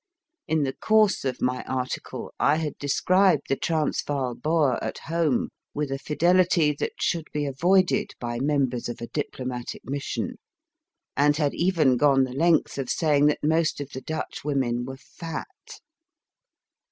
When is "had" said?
2.55-2.75, 11.37-11.53